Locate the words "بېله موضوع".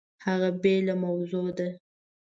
0.61-1.47